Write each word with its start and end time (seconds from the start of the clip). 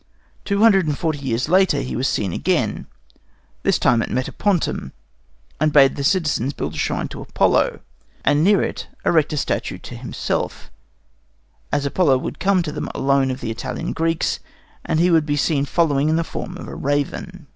Two 0.45 0.61
hundred 0.61 0.87
and 0.87 0.97
forty 0.97 1.19
years 1.19 1.47
later 1.47 1.81
he 1.81 1.95
was 1.95 2.07
seen 2.07 2.33
again, 2.33 2.87
this 3.61 3.77
time 3.77 4.01
at 4.01 4.09
Metapontum, 4.09 4.93
and 5.59 5.71
bade 5.71 5.95
the 5.95 6.03
citizens 6.03 6.53
build 6.53 6.73
a 6.73 6.77
shrine 6.77 7.07
to 7.09 7.21
Apollo, 7.21 7.81
and 8.25 8.43
near 8.43 8.63
it 8.63 8.87
erect 9.05 9.31
a 9.31 9.37
statue 9.37 9.77
to 9.77 9.95
himself, 9.95 10.71
as 11.71 11.85
Apollo 11.85 12.17
would 12.17 12.39
come 12.39 12.63
to 12.63 12.71
them 12.71 12.89
alone 12.95 13.29
of 13.29 13.41
the 13.41 13.51
Italian 13.51 13.93
Greeks, 13.93 14.39
and 14.83 14.99
he 14.99 15.11
would 15.11 15.27
be 15.27 15.37
seen 15.37 15.65
following 15.65 16.09
in 16.09 16.15
the 16.15 16.23
form 16.23 16.57
of 16.57 16.67
a 16.67 16.73
raven. 16.73 17.45